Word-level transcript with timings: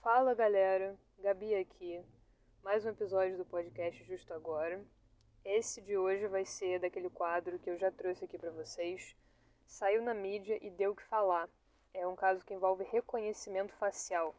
Fala 0.00 0.32
galera, 0.32 0.96
Gabi 1.18 1.56
aqui. 1.56 2.00
Mais 2.62 2.86
um 2.86 2.90
episódio 2.90 3.36
do 3.36 3.44
podcast 3.44 4.02
Justo 4.04 4.32
Agora. 4.32 4.80
Esse 5.44 5.82
de 5.82 5.98
hoje 5.98 6.28
vai 6.28 6.44
ser 6.44 6.78
daquele 6.78 7.10
quadro 7.10 7.58
que 7.58 7.68
eu 7.68 7.76
já 7.76 7.90
trouxe 7.90 8.24
aqui 8.24 8.38
para 8.38 8.52
vocês. 8.52 9.16
Saiu 9.66 10.00
na 10.00 10.14
mídia 10.14 10.56
e 10.64 10.70
deu 10.70 10.92
o 10.92 10.96
que 10.96 11.02
falar. 11.02 11.48
É 11.92 12.06
um 12.06 12.14
caso 12.14 12.44
que 12.44 12.54
envolve 12.54 12.84
reconhecimento 12.84 13.74
facial. 13.74 14.36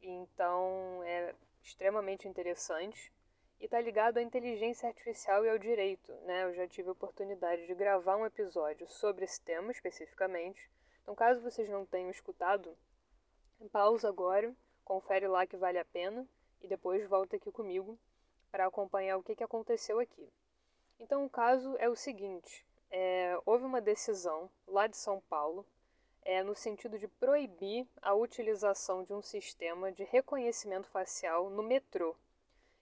Então 0.00 1.02
é 1.04 1.34
extremamente 1.62 2.26
interessante 2.26 3.12
e 3.60 3.66
está 3.66 3.78
ligado 3.82 4.16
à 4.16 4.22
inteligência 4.22 4.88
artificial 4.88 5.44
e 5.44 5.50
ao 5.50 5.58
direito. 5.58 6.12
Né? 6.22 6.44
Eu 6.44 6.54
já 6.54 6.66
tive 6.66 6.88
a 6.88 6.92
oportunidade 6.92 7.66
de 7.66 7.74
gravar 7.74 8.16
um 8.16 8.26
episódio 8.26 8.88
sobre 8.88 9.26
esse 9.26 9.40
tema 9.42 9.70
especificamente. 9.70 10.70
Então, 11.02 11.14
caso 11.14 11.42
vocês 11.42 11.68
não 11.68 11.84
tenham 11.84 12.10
escutado, 12.10 12.76
pausa 13.70 14.08
agora, 14.08 14.54
confere 14.88 15.28
lá 15.28 15.46
que 15.46 15.58
vale 15.58 15.78
a 15.78 15.84
pena 15.84 16.26
e 16.62 16.66
depois 16.66 17.06
volta 17.06 17.36
aqui 17.36 17.52
comigo 17.52 17.98
para 18.50 18.66
acompanhar 18.66 19.18
o 19.18 19.22
que, 19.22 19.36
que 19.36 19.44
aconteceu 19.44 20.00
aqui. 20.00 20.26
Então, 20.98 21.26
o 21.26 21.30
caso 21.30 21.76
é 21.78 21.90
o 21.90 21.94
seguinte: 21.94 22.66
é, 22.90 23.38
houve 23.44 23.64
uma 23.66 23.82
decisão 23.82 24.50
lá 24.66 24.86
de 24.86 24.96
São 24.96 25.20
Paulo 25.28 25.66
é, 26.22 26.42
no 26.42 26.54
sentido 26.54 26.98
de 26.98 27.06
proibir 27.06 27.86
a 28.00 28.14
utilização 28.14 29.04
de 29.04 29.12
um 29.12 29.20
sistema 29.20 29.92
de 29.92 30.04
reconhecimento 30.04 30.88
facial 30.88 31.50
no 31.50 31.62
metrô. 31.62 32.16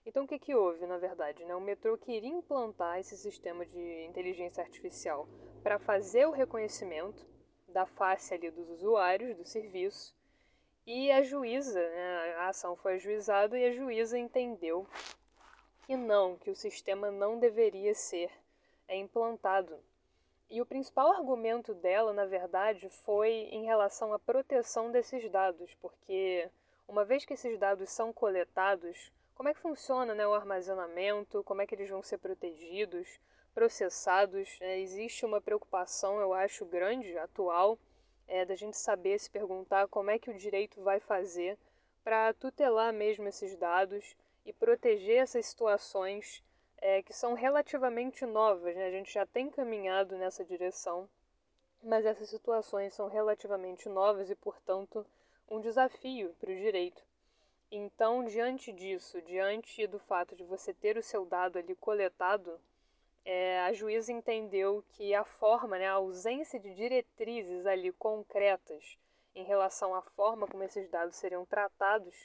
Então, 0.05 0.23
o 0.23 0.27
que, 0.27 0.39
que 0.39 0.55
houve, 0.55 0.85
na 0.87 0.97
verdade? 0.97 1.43
Né? 1.43 1.53
O 1.53 1.59
metrô 1.59 1.97
queria 1.97 2.29
implantar 2.29 2.97
esse 2.99 3.17
sistema 3.17 3.65
de 3.65 4.05
inteligência 4.05 4.63
artificial 4.63 5.27
para 5.61 5.77
fazer 5.77 6.25
o 6.25 6.31
reconhecimento 6.31 7.27
da 7.67 7.85
face 7.85 8.33
ali 8.33 8.49
dos 8.49 8.69
usuários 8.69 9.35
do 9.35 9.43
serviço. 9.43 10.16
E 10.87 11.11
a 11.11 11.21
juíza, 11.21 11.81
né, 11.81 12.35
a 12.37 12.47
ação 12.47 12.73
foi 12.77 12.93
ajuizada 12.93 13.59
e 13.59 13.65
a 13.65 13.73
juíza 13.73 14.17
entendeu 14.17 14.87
que 15.85 15.97
não, 15.97 16.37
que 16.37 16.49
o 16.49 16.55
sistema 16.55 17.11
não 17.11 17.37
deveria 17.37 17.93
ser 17.93 18.31
é, 18.87 18.95
implantado. 18.95 19.77
E 20.49 20.61
o 20.61 20.65
principal 20.65 21.11
argumento 21.11 21.73
dela, 21.73 22.13
na 22.13 22.25
verdade, 22.25 22.87
foi 23.03 23.49
em 23.51 23.65
relação 23.65 24.13
à 24.13 24.19
proteção 24.19 24.89
desses 24.89 25.29
dados, 25.29 25.75
porque 25.81 26.49
uma 26.87 27.03
vez 27.03 27.25
que 27.25 27.33
esses 27.33 27.59
dados 27.59 27.89
são 27.89 28.13
coletados, 28.13 29.11
como 29.35 29.49
é 29.49 29.53
que 29.53 29.59
funciona 29.59 30.15
né, 30.15 30.25
o 30.25 30.33
armazenamento, 30.33 31.43
como 31.43 31.61
é 31.61 31.67
que 31.67 31.75
eles 31.75 31.89
vão 31.89 32.01
ser 32.01 32.17
protegidos, 32.17 33.19
processados. 33.53 34.55
É, 34.61 34.79
existe 34.79 35.25
uma 35.25 35.41
preocupação, 35.41 36.21
eu 36.21 36.33
acho, 36.33 36.65
grande, 36.65 37.17
atual, 37.17 37.77
é, 38.27 38.45
da 38.45 38.55
gente 38.55 38.77
saber 38.77 39.19
se 39.19 39.29
perguntar 39.29 39.87
como 39.87 40.09
é 40.09 40.19
que 40.19 40.29
o 40.29 40.37
direito 40.37 40.81
vai 40.81 40.99
fazer 40.99 41.57
para 42.03 42.33
tutelar 42.33 42.93
mesmo 42.93 43.27
esses 43.27 43.55
dados 43.55 44.15
e 44.45 44.53
proteger 44.53 45.17
essas 45.17 45.45
situações 45.45 46.43
é, 46.77 47.01
que 47.01 47.13
são 47.13 47.33
relativamente 47.33 48.25
novas. 48.25 48.75
Né? 48.75 48.85
A 48.85 48.91
gente 48.91 49.13
já 49.13 49.25
tem 49.25 49.49
caminhado 49.49 50.17
nessa 50.17 50.43
direção, 50.43 51.09
mas 51.83 52.05
essas 52.05 52.29
situações 52.29 52.93
são 52.93 53.07
relativamente 53.07 53.89
novas 53.89 54.29
e, 54.29 54.35
portanto, 54.35 55.05
um 55.49 55.59
desafio 55.59 56.33
para 56.39 56.51
o 56.51 56.55
direito. 56.55 57.01
Então, 57.69 58.23
diante 58.23 58.71
disso, 58.71 59.21
diante 59.21 59.85
do 59.87 59.99
fato 59.99 60.35
de 60.35 60.43
você 60.43 60.73
ter 60.73 60.97
o 60.97 61.03
seu 61.03 61.25
dado 61.25 61.59
ali 61.59 61.75
coletado, 61.75 62.59
é, 63.29 63.59
a 63.59 63.73
juíza 63.73 64.13
entendeu 64.13 64.81
que 64.93 65.13
a 65.13 65.25
forma, 65.25 65.77
né, 65.77 65.85
a 65.85 65.95
ausência 65.95 66.57
de 66.57 66.73
diretrizes 66.73 67.65
ali 67.65 67.91
concretas 67.91 68.97
em 69.35 69.43
relação 69.43 69.93
à 69.93 70.01
forma 70.01 70.47
como 70.47 70.63
esses 70.63 70.89
dados 70.89 71.17
seriam 71.17 71.45
tratados, 71.45 72.15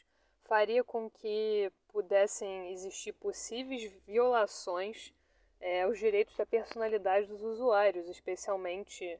faria 0.44 0.84
com 0.84 1.10
que 1.10 1.72
pudessem 1.88 2.70
existir 2.70 3.12
possíveis 3.14 3.92
violações 4.06 5.12
é, 5.60 5.82
aos 5.82 5.98
direitos 5.98 6.36
da 6.36 6.46
personalidade 6.46 7.26
dos 7.26 7.42
usuários, 7.42 8.08
especialmente 8.08 9.18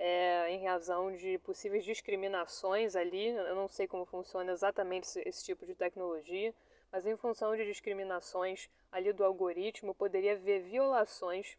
é, 0.00 0.50
em 0.50 0.66
razão 0.66 1.14
de 1.14 1.38
possíveis 1.38 1.84
discriminações 1.84 2.96
ali. 2.96 3.28
Eu 3.28 3.54
não 3.54 3.68
sei 3.68 3.86
como 3.86 4.04
funciona 4.04 4.50
exatamente 4.50 5.04
esse, 5.04 5.28
esse, 5.28 5.44
tipo 5.44 5.64
de 5.64 5.76
tecnologia, 5.76 6.52
mas 6.90 7.06
em 7.06 7.16
função 7.16 7.56
de 7.56 7.64
discriminações 7.64 8.68
ali 8.90 9.12
do 9.12 9.24
algoritmo, 9.24 9.94
poderia 9.94 10.32
haver 10.32 10.62
violações 10.62 11.56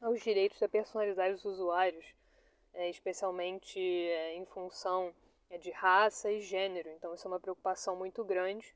aos 0.00 0.20
direitos 0.20 0.58
da 0.58 0.68
personalidade 0.68 1.34
dos 1.34 1.44
usuários, 1.44 2.06
é, 2.74 2.88
especialmente 2.90 3.78
é, 3.78 4.34
em 4.34 4.44
função 4.46 5.14
é, 5.50 5.58
de 5.58 5.70
raça 5.70 6.30
e 6.30 6.40
gênero. 6.40 6.88
Então, 6.90 7.14
isso 7.14 7.26
é 7.26 7.30
uma 7.30 7.40
preocupação 7.40 7.96
muito 7.96 8.24
grande. 8.24 8.74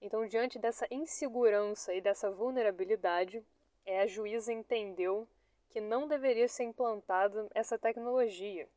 Então, 0.00 0.26
diante 0.26 0.58
dessa 0.58 0.86
insegurança 0.90 1.94
e 1.94 2.00
dessa 2.00 2.30
vulnerabilidade, 2.30 3.44
a 3.86 4.06
juíza 4.06 4.52
entendeu 4.52 5.26
que 5.70 5.80
não 5.80 6.06
deveria 6.06 6.46
ser 6.46 6.64
implantada 6.64 7.48
essa 7.54 7.78
tecnologia. 7.78 8.68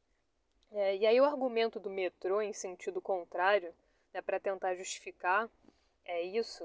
E 0.72 1.06
aí 1.06 1.20
o 1.20 1.26
argumento 1.26 1.80
do 1.82 1.90
metrô 1.90 2.42
em 2.42 2.54
sentido 2.54 3.02
contrário, 3.02 3.74
né, 4.14 4.22
para 4.22 4.40
tentar 4.40 4.76
justificar 4.76 5.50
é 6.12 6.22
isso, 6.22 6.64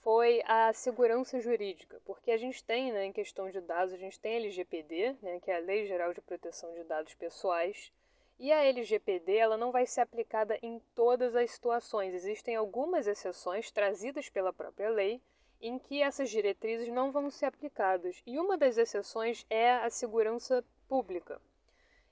foi 0.00 0.42
a 0.46 0.72
segurança 0.72 1.40
jurídica, 1.40 2.00
porque 2.04 2.30
a 2.30 2.36
gente 2.36 2.62
tem, 2.62 2.92
né, 2.92 3.06
em 3.06 3.12
questão 3.12 3.50
de 3.50 3.60
dados, 3.60 3.92
a 3.92 3.96
gente 3.96 4.20
tem 4.20 4.34
a 4.34 4.36
LGPD, 4.36 5.16
né, 5.22 5.40
que 5.40 5.50
é 5.50 5.56
a 5.56 5.60
Lei 5.60 5.86
Geral 5.86 6.12
de 6.12 6.20
Proteção 6.20 6.72
de 6.74 6.84
Dados 6.84 7.14
Pessoais, 7.14 7.90
e 8.38 8.52
a 8.52 8.62
LGPD 8.62 9.34
ela 9.34 9.56
não 9.56 9.72
vai 9.72 9.86
ser 9.86 10.02
aplicada 10.02 10.58
em 10.62 10.78
todas 10.94 11.34
as 11.34 11.50
situações. 11.50 12.14
Existem 12.14 12.54
algumas 12.54 13.06
exceções 13.06 13.70
trazidas 13.70 14.28
pela 14.28 14.52
própria 14.52 14.90
lei, 14.90 15.22
em 15.60 15.78
que 15.78 16.02
essas 16.02 16.28
diretrizes 16.28 16.92
não 16.92 17.10
vão 17.10 17.30
ser 17.30 17.46
aplicadas. 17.46 18.22
E 18.26 18.38
uma 18.38 18.58
das 18.58 18.76
exceções 18.76 19.46
é 19.48 19.72
a 19.72 19.88
segurança 19.88 20.62
pública. 20.86 21.40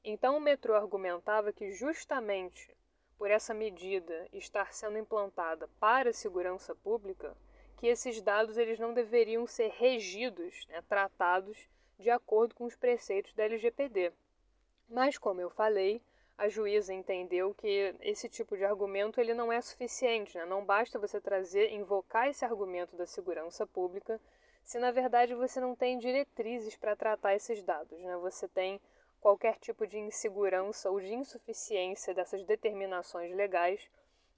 Então 0.02 0.38
o 0.38 0.40
metrô 0.40 0.74
argumentava 0.74 1.52
que 1.52 1.72
justamente 1.72 2.74
por 3.18 3.30
essa 3.30 3.54
medida 3.54 4.28
estar 4.32 4.72
sendo 4.72 4.98
implantada 4.98 5.68
para 5.80 6.10
a 6.10 6.14
segurança 6.14 6.74
pública, 6.74 7.36
que 7.76 7.86
esses 7.86 8.20
dados 8.20 8.56
eles 8.56 8.78
não 8.78 8.94
deveriam 8.94 9.46
ser 9.46 9.68
regidos, 9.76 10.66
né, 10.68 10.82
tratados 10.88 11.68
de 11.98 12.10
acordo 12.10 12.54
com 12.54 12.64
os 12.64 12.76
preceitos 12.76 13.34
da 13.34 13.44
LGPD. 13.44 14.12
Mas 14.88 15.16
como 15.16 15.40
eu 15.40 15.50
falei, 15.50 16.02
a 16.36 16.48
juíza 16.48 16.92
entendeu 16.92 17.54
que 17.54 17.94
esse 18.00 18.28
tipo 18.28 18.56
de 18.56 18.64
argumento 18.64 19.20
ele 19.20 19.34
não 19.34 19.52
é 19.52 19.60
suficiente, 19.60 20.36
né? 20.36 20.44
não 20.44 20.64
basta 20.64 20.98
você 20.98 21.20
trazer, 21.20 21.70
invocar 21.70 22.28
esse 22.28 22.44
argumento 22.44 22.96
da 22.96 23.06
segurança 23.06 23.66
pública, 23.66 24.20
se 24.64 24.78
na 24.78 24.90
verdade 24.90 25.34
você 25.34 25.60
não 25.60 25.76
tem 25.76 25.98
diretrizes 25.98 26.74
para 26.74 26.96
tratar 26.96 27.34
esses 27.34 27.62
dados, 27.62 27.98
né? 28.00 28.16
você 28.16 28.48
tem 28.48 28.80
qualquer 29.24 29.56
tipo 29.56 29.86
de 29.86 29.98
insegurança 29.98 30.90
ou 30.90 31.00
de 31.00 31.14
insuficiência 31.14 32.12
dessas 32.12 32.44
determinações 32.44 33.34
legais, 33.34 33.80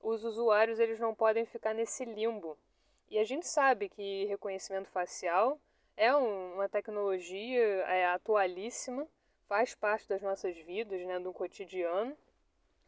os 0.00 0.22
usuários 0.22 0.78
eles 0.78 1.00
não 1.00 1.12
podem 1.12 1.44
ficar 1.44 1.74
nesse 1.74 2.04
limbo. 2.04 2.56
E 3.10 3.18
a 3.18 3.24
gente 3.24 3.48
sabe 3.48 3.88
que 3.88 4.26
reconhecimento 4.26 4.88
facial 4.90 5.58
é 5.96 6.14
um, 6.14 6.54
uma 6.54 6.68
tecnologia 6.68 7.58
é, 7.58 8.06
atualíssima, 8.06 9.08
faz 9.48 9.74
parte 9.74 10.08
das 10.08 10.22
nossas 10.22 10.56
vidas, 10.58 11.04
né, 11.04 11.18
do 11.18 11.32
cotidiano. 11.32 12.16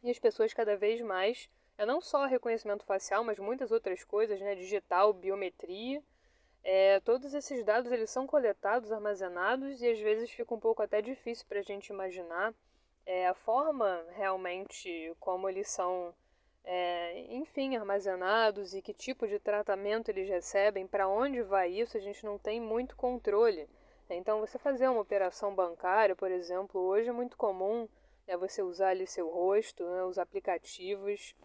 E 0.01 0.09
as 0.09 0.17
pessoas 0.17 0.53
cada 0.53 0.77
vez 0.77 1.01
mais, 1.01 1.49
é 1.77 1.85
não 1.85 1.99
só 1.99 2.25
reconhecimento 2.25 2.85
facial, 2.85 3.25
mas 3.25 3.37
muitas 3.39 3.73
outras 3.73 4.05
coisas, 4.05 4.39
né, 4.39 4.55
digital, 4.55 5.11
biometria, 5.11 6.01
é, 6.63 6.99
todos 7.01 7.33
esses 7.33 7.63
dados 7.63 7.91
eles 7.91 8.09
são 8.09 8.27
coletados, 8.27 8.91
armazenados 8.91 9.81
e 9.81 9.89
às 9.89 9.99
vezes 9.99 10.29
fica 10.29 10.53
um 10.53 10.59
pouco 10.59 10.81
até 10.81 11.01
difícil 11.01 11.45
para 11.47 11.59
a 11.59 11.63
gente 11.63 11.87
imaginar 11.87 12.53
é, 13.05 13.27
a 13.27 13.33
forma 13.33 14.05
realmente 14.11 15.15
como 15.19 15.49
eles 15.49 15.69
são, 15.69 16.13
é, 16.63 17.19
enfim, 17.33 17.75
armazenados 17.75 18.73
e 18.73 18.81
que 18.81 18.93
tipo 18.93 19.27
de 19.27 19.39
tratamento 19.39 20.09
eles 20.09 20.29
recebem, 20.29 20.85
para 20.85 21.07
onde 21.07 21.41
vai 21.41 21.69
isso, 21.69 21.97
a 21.97 21.99
gente 21.99 22.23
não 22.25 22.37
tem 22.37 22.61
muito 22.61 22.95
controle. 22.95 23.67
Então, 24.09 24.39
você 24.39 24.57
fazer 24.57 24.87
uma 24.87 25.01
operação 25.01 25.53
bancária, 25.53 26.15
por 26.15 26.31
exemplo, 26.31 26.81
hoje 26.81 27.09
é 27.09 27.11
muito 27.11 27.37
comum 27.37 27.87
né, 28.27 28.37
você 28.37 28.61
usar 28.61 28.89
ali 28.89 29.07
seu 29.07 29.27
rosto, 29.29 29.83
né, 29.83 30.03
os 30.03 30.17
aplicativos, 30.17 31.35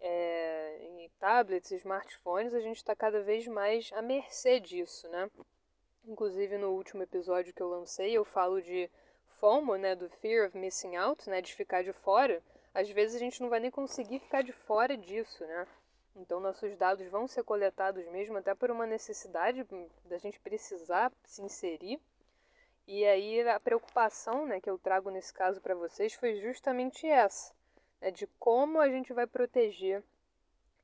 é, 0.00 0.78
em 0.82 1.08
tablets, 1.18 1.70
smartphones, 1.70 2.54
a 2.54 2.60
gente 2.60 2.76
está 2.76 2.94
cada 2.94 3.22
vez 3.22 3.46
mais 3.46 3.90
à 3.92 4.02
mercê 4.02 4.60
disso, 4.60 5.08
né? 5.08 5.30
Inclusive 6.04 6.58
no 6.58 6.70
último 6.70 7.02
episódio 7.02 7.54
que 7.54 7.62
eu 7.62 7.68
lancei, 7.68 8.12
eu 8.12 8.24
falo 8.24 8.60
de 8.60 8.90
FOMO, 9.40 9.76
né, 9.76 9.94
do 9.94 10.08
Fear 10.08 10.46
of 10.46 10.56
Missing 10.56 10.96
Out, 10.96 11.28
né, 11.28 11.40
de 11.40 11.54
ficar 11.54 11.82
de 11.82 11.92
fora. 11.92 12.42
Às 12.74 12.90
vezes 12.90 13.16
a 13.16 13.18
gente 13.18 13.40
não 13.40 13.48
vai 13.48 13.60
nem 13.60 13.70
conseguir 13.70 14.18
ficar 14.18 14.42
de 14.42 14.52
fora 14.52 14.96
disso, 14.96 15.44
né? 15.46 15.66
Então 16.16 16.40
nossos 16.40 16.76
dados 16.76 17.06
vão 17.08 17.26
ser 17.26 17.42
coletados 17.42 18.06
mesmo 18.06 18.36
até 18.36 18.54
por 18.54 18.70
uma 18.70 18.86
necessidade 18.86 19.66
da 20.04 20.18
gente 20.18 20.38
precisar 20.40 21.12
se 21.24 21.42
inserir 21.42 22.00
e 22.86 23.04
aí 23.04 23.40
a 23.48 23.58
preocupação 23.58 24.46
né, 24.46 24.60
que 24.60 24.68
eu 24.68 24.78
trago 24.78 25.10
nesse 25.10 25.32
caso 25.32 25.60
para 25.60 25.74
vocês 25.74 26.12
foi 26.14 26.40
justamente 26.40 27.06
essa, 27.06 27.52
né, 28.00 28.10
de 28.10 28.26
como 28.38 28.80
a 28.80 28.88
gente 28.88 29.12
vai 29.12 29.26
proteger 29.26 30.02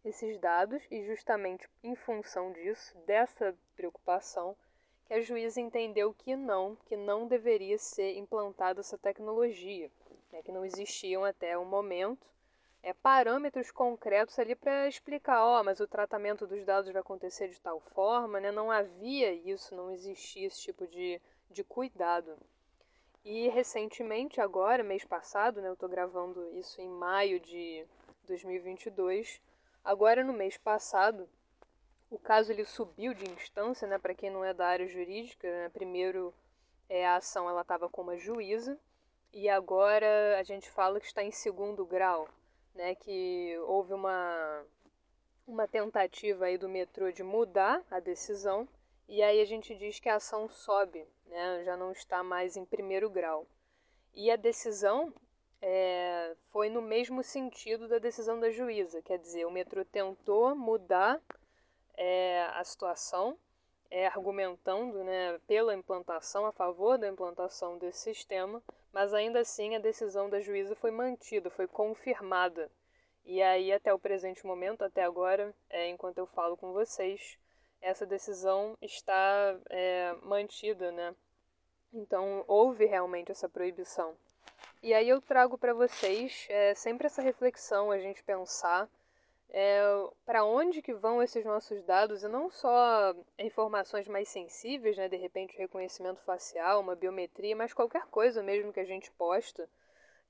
esses 0.04 0.38
dados 0.38 0.82
e 0.90 1.04
justamente 1.04 1.68
em 1.82 1.94
função 1.94 2.52
disso, 2.52 2.96
dessa 3.06 3.54
preocupação, 3.76 4.56
que 5.06 5.14
a 5.14 5.20
juíza 5.20 5.60
entendeu 5.60 6.14
que 6.14 6.36
não, 6.36 6.76
que 6.86 6.96
não 6.96 7.26
deveria 7.26 7.76
ser 7.78 8.16
implantada 8.16 8.80
essa 8.80 8.96
tecnologia, 8.96 9.90
né, 10.32 10.42
que 10.42 10.52
não 10.52 10.64
existiam 10.64 11.24
até 11.24 11.56
o 11.58 11.64
momento 11.64 12.26
é, 12.82 12.94
parâmetros 12.94 13.70
concretos 13.70 14.38
ali 14.38 14.54
para 14.54 14.88
explicar, 14.88 15.44
ó, 15.44 15.62
mas 15.62 15.80
o 15.80 15.86
tratamento 15.86 16.46
dos 16.46 16.64
dados 16.64 16.90
vai 16.90 17.00
acontecer 17.00 17.48
de 17.48 17.60
tal 17.60 17.80
forma, 17.80 18.40
né? 18.40 18.50
Não 18.50 18.70
havia 18.70 19.32
isso, 19.32 19.74
não 19.74 19.90
existia 19.90 20.46
esse 20.46 20.60
tipo 20.60 20.86
de, 20.86 21.20
de 21.50 21.62
cuidado. 21.62 22.38
E 23.24 23.48
recentemente, 23.48 24.40
agora, 24.40 24.82
mês 24.82 25.04
passado, 25.04 25.60
né, 25.60 25.68
eu 25.68 25.74
estou 25.74 25.88
gravando 25.88 26.56
isso 26.56 26.80
em 26.80 26.88
maio 26.88 27.38
de 27.38 27.86
2022, 28.26 29.42
agora 29.84 30.24
no 30.24 30.32
mês 30.32 30.56
passado, 30.56 31.28
o 32.10 32.18
caso 32.18 32.50
ele 32.50 32.64
subiu 32.64 33.12
de 33.12 33.30
instância, 33.30 33.86
né, 33.86 33.98
para 33.98 34.14
quem 34.14 34.30
não 34.30 34.42
é 34.42 34.54
da 34.54 34.66
área 34.66 34.86
jurídica, 34.88 35.46
né, 35.46 35.68
primeiro 35.68 36.32
é, 36.88 37.06
a 37.06 37.16
ação 37.16 37.48
ela 37.48 37.60
estava 37.60 37.90
com 37.90 38.00
uma 38.00 38.16
juíza 38.16 38.78
e 39.34 39.48
agora 39.50 40.38
a 40.38 40.42
gente 40.42 40.70
fala 40.70 40.98
que 40.98 41.06
está 41.06 41.22
em 41.22 41.30
segundo 41.30 41.84
grau, 41.84 42.26
né, 42.74 42.94
que 42.94 43.54
houve 43.66 43.92
uma, 43.92 44.64
uma 45.46 45.68
tentativa 45.68 46.46
aí 46.46 46.56
do 46.56 46.70
metrô 46.70 47.12
de 47.12 47.22
mudar 47.22 47.82
a 47.90 48.00
decisão, 48.00 48.66
e 49.06 49.22
aí 49.22 49.42
a 49.42 49.44
gente 49.44 49.74
diz 49.76 50.00
que 50.00 50.08
a 50.08 50.16
ação 50.16 50.48
sobe, 50.48 51.06
né, 51.30 51.62
já 51.64 51.76
não 51.76 51.92
está 51.92 52.22
mais 52.22 52.56
em 52.56 52.64
primeiro 52.64 53.08
grau. 53.08 53.46
E 54.12 54.30
a 54.30 54.36
decisão 54.36 55.14
é, 55.62 56.34
foi 56.50 56.68
no 56.68 56.82
mesmo 56.82 57.22
sentido 57.22 57.86
da 57.88 57.98
decisão 57.98 58.40
da 58.40 58.50
juíza, 58.50 59.00
quer 59.02 59.18
dizer, 59.18 59.46
o 59.46 59.50
metrô 59.50 59.84
tentou 59.84 60.54
mudar 60.54 61.20
é, 61.96 62.42
a 62.54 62.64
situação, 62.64 63.38
é, 63.90 64.06
argumentando 64.06 65.04
né, 65.04 65.38
pela 65.46 65.74
implantação, 65.74 66.46
a 66.46 66.52
favor 66.52 66.98
da 66.98 67.08
implantação 67.08 67.78
desse 67.78 68.00
sistema, 68.00 68.62
mas 68.92 69.12
ainda 69.12 69.40
assim 69.40 69.74
a 69.76 69.80
decisão 69.80 70.28
da 70.28 70.40
juíza 70.40 70.74
foi 70.74 70.90
mantida, 70.90 71.50
foi 71.50 71.66
confirmada. 71.66 72.70
E 73.24 73.42
aí, 73.42 73.70
até 73.70 73.92
o 73.92 73.98
presente 73.98 74.46
momento, 74.46 74.82
até 74.82 75.04
agora, 75.04 75.54
é, 75.68 75.88
enquanto 75.88 76.18
eu 76.18 76.26
falo 76.26 76.56
com 76.56 76.72
vocês, 76.72 77.38
essa 77.80 78.06
decisão 78.06 78.76
está 78.80 79.56
é, 79.68 80.14
mantida, 80.22 80.92
né? 80.92 81.14
Então, 81.92 82.44
houve 82.46 82.84
realmente 82.84 83.32
essa 83.32 83.48
proibição. 83.48 84.14
E 84.82 84.94
aí 84.94 85.08
eu 85.08 85.20
trago 85.20 85.58
para 85.58 85.74
vocês 85.74 86.46
é, 86.48 86.74
sempre 86.74 87.06
essa 87.06 87.20
reflexão, 87.20 87.90
a 87.90 87.98
gente 87.98 88.22
pensar 88.22 88.88
é, 89.52 89.80
para 90.24 90.44
onde 90.44 90.80
que 90.80 90.94
vão 90.94 91.22
esses 91.22 91.44
nossos 91.44 91.82
dados, 91.82 92.22
e 92.22 92.28
não 92.28 92.50
só 92.50 93.14
informações 93.38 94.06
mais 94.06 94.28
sensíveis, 94.28 94.96
né, 94.96 95.08
de 95.08 95.16
repente 95.16 95.56
reconhecimento 95.56 96.20
facial, 96.22 96.80
uma 96.80 96.94
biometria, 96.94 97.56
mas 97.56 97.74
qualquer 97.74 98.06
coisa 98.06 98.42
mesmo 98.42 98.72
que 98.72 98.80
a 98.80 98.84
gente 98.84 99.10
posta. 99.12 99.68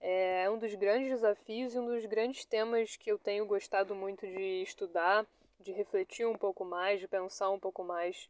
É 0.00 0.49
um 0.49 0.58
dos 0.58 0.75
grandes 0.75 1.11
desafios 1.11 1.75
e 1.75 1.79
um 1.79 1.87
dos 1.87 2.06
grandes 2.06 2.44
temas 2.46 2.96
que 2.96 3.12
eu 3.12 3.19
tenho 3.19 3.44
gostado 3.44 3.94
muito 3.94 4.26
de 4.26 4.62
estudar, 4.62 5.26
de 5.60 5.72
refletir 5.72 6.26
um 6.26 6.36
pouco 6.36 6.64
mais, 6.64 7.00
de 7.00 7.06
pensar 7.06 7.50
um 7.50 7.60
pouco 7.60 7.84
mais 7.84 8.28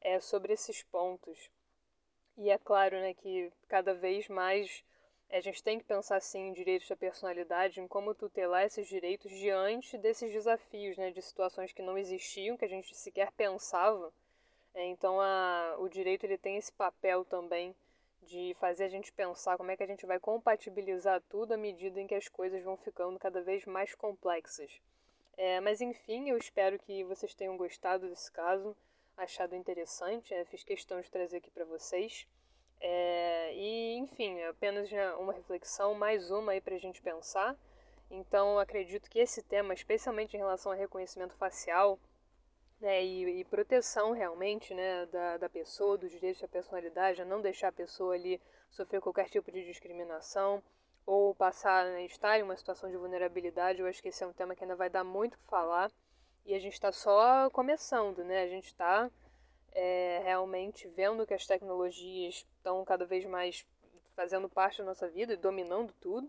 é, 0.00 0.20
sobre 0.20 0.52
esses 0.52 0.82
pontos. 0.82 1.50
E 2.36 2.50
é 2.50 2.58
claro 2.58 2.96
né, 2.96 3.14
que 3.14 3.52
cada 3.68 3.94
vez 3.94 4.28
mais 4.28 4.84
a 5.30 5.40
gente 5.40 5.62
tem 5.62 5.78
que 5.78 5.84
pensar 5.84 6.20
sim 6.20 6.48
em 6.48 6.52
direitos 6.52 6.88
da 6.88 6.96
personalidade, 6.96 7.80
em 7.80 7.88
como 7.88 8.14
tutelar 8.14 8.64
esses 8.64 8.86
direitos 8.86 9.30
diante 9.30 9.96
desses 9.96 10.30
desafios, 10.30 10.96
né, 10.98 11.10
de 11.10 11.22
situações 11.22 11.72
que 11.72 11.80
não 11.80 11.96
existiam, 11.96 12.56
que 12.56 12.64
a 12.64 12.68
gente 12.68 12.94
sequer 12.94 13.32
pensava. 13.32 14.12
É, 14.74 14.84
então 14.86 15.20
a, 15.20 15.76
o 15.78 15.88
direito 15.88 16.24
ele 16.24 16.36
tem 16.36 16.56
esse 16.56 16.72
papel 16.72 17.24
também 17.24 17.74
de 18.22 18.54
fazer 18.60 18.84
a 18.84 18.88
gente 18.88 19.12
pensar 19.12 19.56
como 19.56 19.70
é 19.70 19.76
que 19.76 19.82
a 19.82 19.86
gente 19.86 20.06
vai 20.06 20.18
compatibilizar 20.18 21.22
tudo 21.28 21.52
à 21.52 21.56
medida 21.56 22.00
em 22.00 22.06
que 22.06 22.14
as 22.14 22.28
coisas 22.28 22.62
vão 22.62 22.76
ficando 22.76 23.18
cada 23.18 23.40
vez 23.42 23.64
mais 23.64 23.94
complexas. 23.94 24.70
É, 25.36 25.60
mas 25.60 25.80
enfim, 25.80 26.28
eu 26.28 26.36
espero 26.36 26.78
que 26.78 27.04
vocês 27.04 27.34
tenham 27.34 27.56
gostado 27.56 28.08
desse 28.08 28.30
caso, 28.30 28.76
achado 29.16 29.54
interessante. 29.54 30.32
É, 30.34 30.44
fiz 30.44 30.62
questão 30.62 31.00
de 31.00 31.10
trazer 31.10 31.38
aqui 31.38 31.50
para 31.50 31.64
vocês. 31.64 32.26
É, 32.80 33.54
e, 33.54 33.96
enfim, 33.96 34.42
apenas 34.42 34.90
uma 35.18 35.32
reflexão, 35.32 35.94
mais 35.94 36.30
uma 36.30 36.52
aí 36.52 36.60
para 36.60 36.74
a 36.74 36.78
gente 36.78 37.00
pensar. 37.00 37.56
Então, 38.10 38.58
acredito 38.58 39.08
que 39.08 39.20
esse 39.20 39.42
tema, 39.42 39.72
especialmente 39.72 40.34
em 40.34 40.38
relação 40.38 40.72
ao 40.72 40.78
reconhecimento 40.78 41.34
facial 41.34 41.98
né, 42.80 43.02
e, 43.02 43.40
e, 43.40 43.44
proteção 43.44 44.10
realmente 44.10 44.74
né, 44.74 45.06
da, 45.06 45.38
da 45.38 45.48
pessoa, 45.48 45.96
dos 45.96 46.10
direitos 46.10 46.42
da 46.42 46.48
personalidade, 46.48 47.22
a 47.22 47.24
não 47.24 47.40
deixar 47.40 47.68
a 47.68 47.72
pessoa 47.72 48.14
ali 48.14 48.40
sofrer 48.68 49.00
qualquer 49.00 49.30
tipo 49.30 49.50
de 49.52 49.64
discriminação 49.64 50.62
ou 51.04 51.34
passar, 51.34 51.84
né, 51.86 52.04
estar 52.04 52.38
em 52.38 52.42
uma 52.42 52.56
situação 52.56 52.90
de 52.90 52.96
vulnerabilidade, 52.96 53.80
eu 53.80 53.86
acho 53.86 54.02
que 54.02 54.08
esse 54.08 54.22
é 54.22 54.26
um 54.26 54.32
tema 54.32 54.54
que 54.54 54.64
ainda 54.64 54.76
vai 54.76 54.88
dar 54.88 55.04
muito 55.04 55.34
o 55.34 55.38
que 55.38 55.46
falar. 55.46 55.90
E 56.44 56.54
a 56.54 56.58
gente 56.58 56.74
está 56.74 56.90
só 56.90 57.48
começando, 57.50 58.24
né? 58.24 58.42
A 58.42 58.48
gente 58.48 58.66
está 58.66 59.10
é, 59.72 60.20
realmente 60.24 60.88
vendo 60.88 61.26
que 61.26 61.34
as 61.34 61.46
tecnologias 61.46 62.46
estão 62.56 62.84
cada 62.84 63.04
vez 63.04 63.24
mais 63.24 63.64
fazendo 64.14 64.48
parte 64.48 64.78
da 64.78 64.84
nossa 64.84 65.08
vida 65.08 65.32
e 65.32 65.36
dominando 65.36 65.92
tudo. 66.00 66.28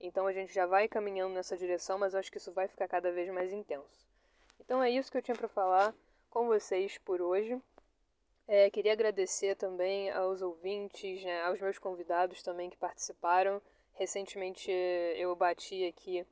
Então 0.00 0.26
a 0.26 0.32
gente 0.32 0.52
já 0.52 0.66
vai 0.66 0.88
caminhando 0.88 1.34
nessa 1.34 1.56
direção, 1.56 1.98
mas 1.98 2.12
eu 2.12 2.20
acho 2.20 2.30
que 2.30 2.38
isso 2.38 2.52
vai 2.52 2.68
ficar 2.68 2.88
cada 2.88 3.10
vez 3.12 3.32
mais 3.32 3.52
intenso. 3.52 4.06
Então 4.60 4.82
é 4.82 4.90
isso 4.90 5.10
que 5.10 5.18
eu 5.18 5.22
tinha 5.22 5.36
para 5.36 5.48
falar 5.48 5.94
com 6.28 6.46
vocês 6.46 6.98
por 6.98 7.20
hoje. 7.20 7.60
É, 8.46 8.68
queria 8.70 8.92
agradecer 8.92 9.56
também 9.56 10.10
aos 10.10 10.42
ouvintes, 10.42 11.24
né, 11.24 11.42
aos 11.44 11.60
meus 11.60 11.78
convidados 11.78 12.42
também 12.42 12.68
que 12.68 12.76
participaram. 12.76 13.62
Recentemente 13.94 14.70
eu 14.70 15.34
bati 15.36 15.84
aqui 15.86 16.26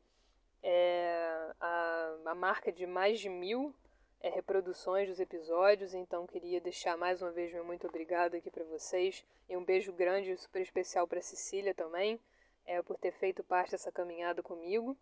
é, 0.63 1.53
a, 1.61 2.17
a 2.27 2.35
marca 2.35 2.73
de 2.73 2.87
mais 2.87 3.21
de 3.21 3.29
mil 3.29 3.75
é, 4.21 4.29
reproduções 4.29 5.09
dos 5.09 5.21
episódios, 5.21 5.95
então 5.95 6.27
queria 6.27 6.61
deixar 6.61 6.97
mais 6.97 7.23
uma 7.23 7.31
vez 7.31 7.53
meu 7.53 7.65
muito 7.65 7.87
obrigado 7.87 8.35
aqui 8.35 8.51
para 8.51 8.65
vocês 8.65 9.25
e 9.49 9.57
um 9.57 9.65
beijo 9.65 9.93
grande 9.93 10.31
e 10.31 10.37
super 10.37 10.63
especial 10.63 11.07
para 11.07 11.21
Cecília 11.21 11.75
também, 11.75 12.19
é, 12.67 12.81
por 12.83 12.97
ter 12.97 13.13
feito 13.13 13.45
parte 13.45 13.73
dessa 13.73 13.93
caminhada 13.93 14.43
comigo. 14.43 14.97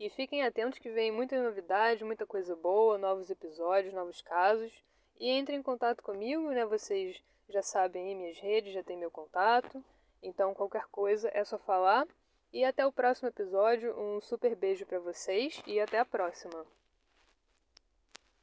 E 0.00 0.10
fiquem 0.10 0.42
atentos 0.42 0.78
que 0.78 0.90
vem 0.90 1.12
muita 1.12 1.40
novidade, 1.40 2.02
muita 2.02 2.26
coisa 2.26 2.56
boa, 2.56 2.98
novos 2.98 3.30
episódios, 3.30 3.94
novos 3.94 4.20
casos. 4.20 4.72
E 5.20 5.30
entrem 5.30 5.60
em 5.60 5.62
contato 5.62 6.02
comigo, 6.02 6.50
né? 6.50 6.64
Vocês 6.64 7.22
já 7.48 7.62
sabem 7.62 8.08
aí 8.08 8.14
minhas 8.14 8.38
redes, 8.38 8.74
já 8.74 8.82
tem 8.82 8.96
meu 8.96 9.10
contato. 9.10 9.84
Então 10.22 10.54
qualquer 10.54 10.86
coisa 10.86 11.30
é 11.34 11.44
só 11.44 11.58
falar. 11.58 12.06
E 12.52 12.64
até 12.64 12.86
o 12.86 12.92
próximo 12.92 13.28
episódio. 13.28 13.98
Um 13.98 14.20
super 14.20 14.54
beijo 14.54 14.86
para 14.86 14.98
vocês 15.00 15.62
e 15.66 15.80
até 15.80 15.98
a 15.98 16.04
próxima. 16.04 16.64